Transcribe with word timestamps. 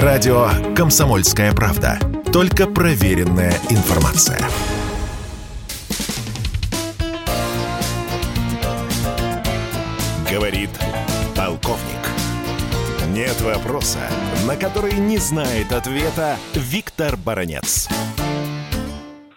Радио 0.00 0.46
«Комсомольская 0.74 1.52
правда». 1.52 1.98
Только 2.32 2.64
проверенная 2.64 3.52
информация. 3.68 4.40
Говорит 10.32 10.70
полковник. 11.36 12.00
Нет 13.12 13.38
вопроса, 13.42 14.08
на 14.48 14.56
который 14.56 14.94
не 14.94 15.18
знает 15.18 15.72
ответа 15.72 16.36
Виктор 16.54 17.18
Баранец. 17.18 17.90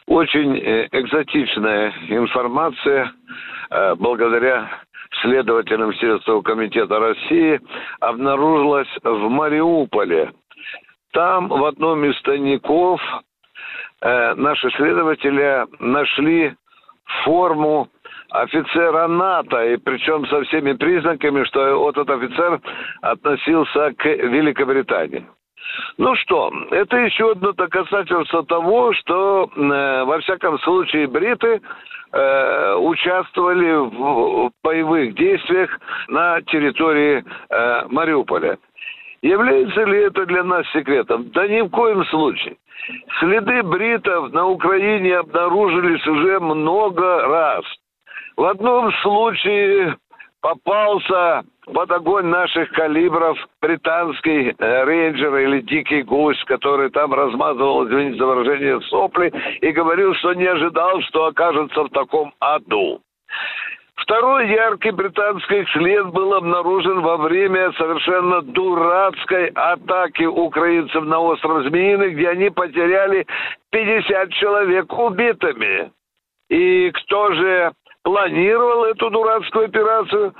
Очень 0.07 0.55
э, 0.55 0.87
экзотичная 0.93 1.91
информация 2.07 3.11
э, 3.71 3.95
благодаря 3.95 4.69
следователям 5.21 5.93
Следственного 5.95 6.41
комитета 6.43 6.97
России 6.97 7.59
обнаружилась 7.99 8.87
в 9.03 9.27
Мариуполе. 9.27 10.31
Там 11.15 11.47
в 11.47 11.63
одном 11.63 12.03
из 12.03 12.21
тайников 12.23 12.99
э, 14.01 14.33
наши 14.35 14.69
следователи 14.71 15.65
нашли 15.79 16.53
форму 17.23 17.87
офицера 18.31 19.07
НАТО, 19.07 19.63
и 19.63 19.77
причем 19.77 20.27
со 20.27 20.43
всеми 20.43 20.73
признаками, 20.73 21.45
что 21.45 21.89
этот 21.89 22.09
офицер 22.09 22.59
относился 23.01 23.93
к 23.97 24.05
Великобритании. 24.05 25.25
Ну 25.97 26.15
что, 26.15 26.51
это 26.71 26.97
еще 26.97 27.31
одно 27.31 27.53
доказательство 27.53 28.45
того, 28.45 28.91
что, 28.95 29.49
э, 29.55 30.03
во 30.03 30.19
всяком 30.19 30.59
случае, 30.59 31.07
бриты 31.07 31.61
э, 32.11 32.75
участвовали 32.75 33.73
в, 33.73 34.47
в 34.47 34.51
боевых 34.61 35.15
действиях 35.15 35.69
на 36.09 36.41
территории 36.41 37.23
э, 37.49 37.85
Мариуполя. 37.87 38.57
Является 39.25 39.83
ли 39.85 40.01
это 40.03 40.27
для 40.27 40.43
нас 40.43 40.67
секретом? 40.71 41.31
Да 41.31 41.47
ни 41.47 41.61
в 41.61 41.69
коем 41.69 42.05
случае. 42.05 42.57
Следы 43.19 43.63
бритов 43.63 44.31
на 44.31 44.45
Украине 44.45 45.17
обнаружились 45.17 46.05
уже 46.05 46.39
много 46.39 47.23
раз. 47.23 47.65
В 48.37 48.43
одном 48.43 48.93
случае 49.01 49.97
попался 50.41 51.43
под 51.73 51.91
огонь 51.91 52.27
наших 52.27 52.69
калибров 52.69 53.35
британский 53.63 54.53
э, 54.59 54.83
рейнджер 54.83 55.35
или 55.37 55.61
дикий 55.61 56.03
гусь, 56.03 56.43
который 56.43 56.91
там 56.91 57.11
размазывал, 57.11 57.87
извините 57.87 58.19
за 58.19 58.27
выражение, 58.27 58.79
сопли 58.81 59.33
и 59.59 59.71
говорил, 59.71 60.13
что 60.13 60.35
не 60.35 60.45
ожидал, 60.45 61.01
что 61.01 61.25
окажется 61.25 61.81
в 61.81 61.89
таком 61.89 62.31
аду. 62.39 63.01
Второй 64.05 64.47
яркий 64.51 64.91
британский 64.91 65.65
след 65.73 66.05
был 66.11 66.35
обнаружен 66.35 67.01
во 67.01 67.17
время 67.17 67.71
совершенно 67.71 68.43
дурацкой 68.43 69.47
атаки 69.47 70.25
украинцев 70.25 71.03
на 71.05 71.19
остров 71.19 71.63
Змеиный, 71.63 72.11
где 72.11 72.29
они 72.29 72.51
потеряли 72.51 73.25
50 73.71 74.31
человек 74.33 74.93
убитыми. 74.93 75.91
И 76.49 76.91
кто 76.91 77.33
же 77.33 77.71
планировал 78.05 78.85
эту 78.85 79.09
дурацкую 79.09 79.65
операцию, 79.65 80.33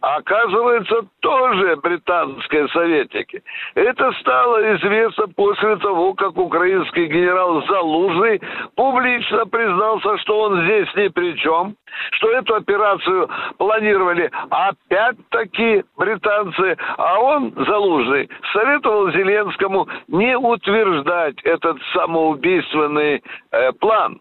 оказывается, 0.00 1.00
тоже 1.18 1.74
британские 1.82 2.68
советники. 2.68 3.42
Это 3.74 4.12
стало 4.20 4.76
известно 4.76 5.26
после 5.34 5.76
того, 5.78 6.14
как 6.14 6.38
украинский 6.38 7.06
генерал 7.06 7.66
Залужный 7.66 8.40
публично 8.76 9.46
признался, 9.46 10.16
что 10.18 10.42
он 10.42 10.62
здесь 10.62 10.94
ни 10.94 11.08
при 11.08 11.36
чем, 11.38 11.74
что 12.12 12.30
эту 12.30 12.54
операцию 12.54 13.28
планировали 13.58 14.30
опять-таки 14.50 15.82
британцы, 15.96 16.76
а 16.98 17.18
он, 17.18 17.52
Залужный, 17.66 18.30
советовал 18.52 19.10
Зеленскому 19.10 19.88
не 20.06 20.38
утверждать 20.38 21.42
этот 21.42 21.78
самоубийственный 21.92 23.24
э, 23.50 23.72
план. 23.72 24.20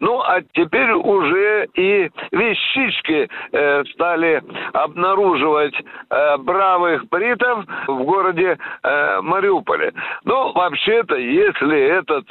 Ну, 0.00 0.20
а 0.20 0.40
теперь 0.52 0.92
уже 0.92 1.66
и 1.74 2.10
вещички 2.32 3.28
э, 3.52 3.84
стали 3.94 4.42
обнаруживать 4.72 5.74
э, 6.10 6.36
бравых 6.38 7.08
бритов 7.08 7.64
в 7.86 8.02
городе 8.04 8.58
э, 8.82 9.20
Мариуполе. 9.22 9.92
Ну, 10.24 10.52
вообще-то, 10.52 11.16
если 11.16 11.78
этот 11.80 12.24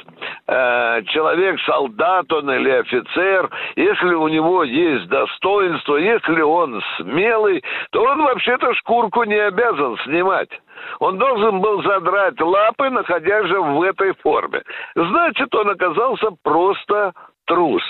э, 0.46 1.02
человек 1.08 1.60
солдат 1.62 2.32
он 2.32 2.50
или 2.50 2.70
офицер, 2.70 3.50
если 3.76 4.14
у 4.14 4.28
него 4.28 4.64
есть 4.64 5.08
достоинство, 5.08 5.96
если 5.96 6.40
он 6.40 6.82
смелый, 6.98 7.62
то 7.90 8.02
он 8.02 8.22
вообще-то 8.22 8.74
шкурку 8.74 9.24
не 9.24 9.36
обязан 9.36 9.96
снимать. 10.04 10.50
Он 11.00 11.18
должен 11.18 11.60
был 11.60 11.82
задрать 11.82 12.40
лапы, 12.40 12.90
находясь 12.90 13.46
же 13.46 13.60
в 13.60 13.82
этой 13.82 14.14
форме. 14.16 14.62
Значит, 14.94 15.54
он 15.54 15.70
оказался 15.70 16.30
просто 16.42 17.12
трус. 17.46 17.82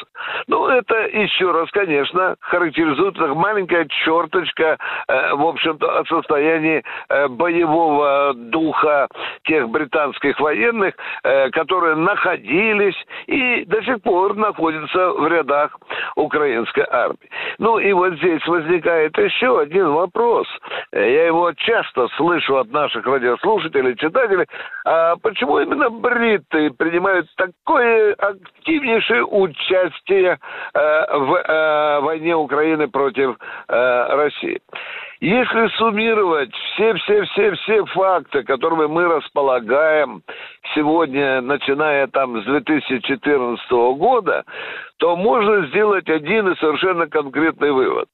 Ну, 0.46 0.68
это 0.68 0.94
еще 1.08 1.50
раз, 1.50 1.70
конечно, 1.70 2.36
характеризует 2.40 3.16
как 3.16 3.34
маленькая 3.34 3.86
черточка, 4.04 4.78
э, 5.08 5.34
в 5.34 5.46
общем-то, 5.46 5.98
о 5.98 6.04
состоянии 6.04 6.82
э, 7.08 7.28
боевого 7.28 8.34
духа 8.34 9.08
тех 9.44 9.68
британских 9.68 10.38
военных, 10.40 10.94
э, 11.22 11.50
которые 11.50 11.96
находились 11.96 12.96
и 13.26 13.64
до 13.66 13.82
сих 13.82 14.02
пор 14.02 14.36
находятся 14.36 15.10
в 15.10 15.26
рядах 15.28 15.76
украинской 16.16 16.86
армии. 16.88 17.30
Ну, 17.58 17.78
и 17.78 17.92
вот 17.92 18.14
здесь 18.14 18.46
возникает 18.46 19.16
еще 19.18 19.60
один 19.60 19.88
вопрос. 19.88 20.46
Я 20.92 21.26
его 21.26 21.52
часто 21.52 22.08
слышу 22.16 22.56
от 22.58 22.70
наших 22.70 23.06
радиослушателей, 23.06 23.96
читателей. 23.96 24.46
А 24.84 25.16
почему 25.16 25.58
именно 25.60 25.90
бриты 25.90 26.70
принимают 26.70 27.26
такое 27.36 28.14
активнейшее 28.14 29.24
участие 29.24 29.45
участие 29.46 30.38
э, 30.74 31.18
в 31.18 31.34
э, 31.34 32.00
войне 32.00 32.36
Украины 32.36 32.88
против 32.88 33.36
э, 33.68 34.06
России. 34.16 34.60
Если 35.20 35.68
суммировать 35.78 36.54
все-все-все-все 36.54 37.84
факты, 37.86 38.42
которыми 38.42 38.86
мы 38.86 39.04
располагаем 39.04 40.22
сегодня, 40.74 41.40
начиная 41.40 42.06
там 42.08 42.42
с 42.42 42.44
2014 42.44 43.70
года, 43.96 44.44
то 44.98 45.16
можно 45.16 45.66
сделать 45.68 46.08
один 46.10 46.48
и 46.48 46.56
совершенно 46.56 47.06
конкретный 47.06 47.72
вывод 47.72 48.08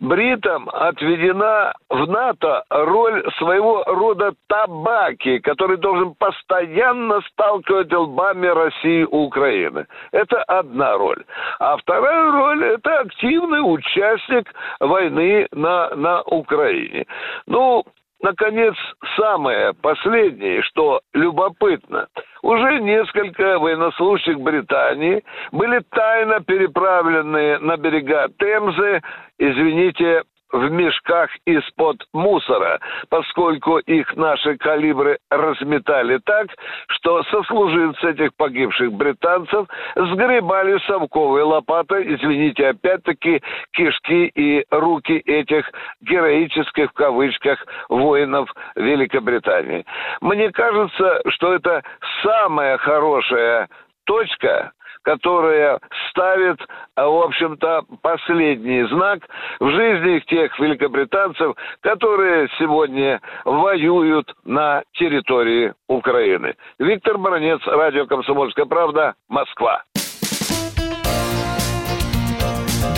бритам 0.00 0.68
отведена 0.72 1.74
в 1.88 2.06
НАТО 2.06 2.64
роль 2.70 3.24
своего 3.38 3.84
рода 3.84 4.32
табаки, 4.48 5.38
который 5.40 5.76
должен 5.76 6.14
постоянно 6.14 7.20
сталкивать 7.32 7.92
лбами 7.92 8.46
России 8.46 9.02
и 9.02 9.04
Украины. 9.04 9.86
Это 10.12 10.42
одна 10.44 10.96
роль. 10.96 11.24
А 11.58 11.76
вторая 11.76 12.30
роль– 12.32 12.64
это 12.74 13.00
активный 13.00 13.60
участник 13.60 14.52
войны 14.80 15.46
на, 15.52 15.94
на 15.94 16.22
Украине. 16.22 17.06
Ну, 17.46 17.84
наконец, 18.22 18.74
самое 19.16 19.74
последнее, 19.74 20.62
что 20.62 21.00
любопытно. 21.14 22.08
Уже 22.42 22.80
несколько 22.80 23.58
военнослужащих 23.58 24.38
Британии 24.40 25.22
были 25.52 25.80
тайно 25.90 26.40
переправлены 26.40 27.58
на 27.58 27.76
берега 27.76 28.28
Темзы, 28.38 29.02
извините, 29.38 30.22
в 30.52 30.70
мешках 30.70 31.30
из-под 31.44 32.02
мусора, 32.12 32.80
поскольку 33.08 33.78
их 33.78 34.14
наши 34.16 34.56
калибры 34.56 35.18
разметали 35.30 36.18
так, 36.24 36.48
что 36.88 37.22
сослуживцы 37.24 38.10
этих 38.10 38.34
погибших 38.36 38.92
британцев 38.92 39.66
сгребали 39.94 40.78
совковой 40.86 41.42
лопатой, 41.42 42.14
извините, 42.14 42.68
опять-таки, 42.68 43.42
кишки 43.72 44.26
и 44.34 44.64
руки 44.70 45.18
этих 45.18 45.70
героических, 46.00 46.90
в 46.90 46.94
кавычках, 46.94 47.64
воинов 47.88 48.50
Великобритании. 48.76 49.84
Мне 50.20 50.50
кажется, 50.50 51.22
что 51.28 51.54
это 51.54 51.82
самая 52.22 52.78
хорошая 52.78 53.68
точка, 54.04 54.72
которая 55.06 55.78
ставит, 56.10 56.58
а, 56.96 57.06
в 57.06 57.22
общем-то, 57.22 57.82
последний 58.02 58.82
знак 58.88 59.20
в 59.60 59.70
жизни 59.70 60.18
тех 60.26 60.58
великобританцев, 60.58 61.54
которые 61.80 62.48
сегодня 62.58 63.20
воюют 63.44 64.34
на 64.44 64.82
территории 64.94 65.72
Украины. 65.86 66.54
Виктор 66.80 67.18
Баранец, 67.18 67.60
радио 67.66 68.06
«Комсомольская 68.06 68.66
правда», 68.66 69.14
Москва. 69.28 69.84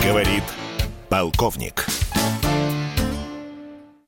Говорит 0.03 0.45
полковник. 1.11 1.85